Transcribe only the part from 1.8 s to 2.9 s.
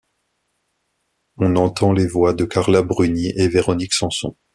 les voix de Carla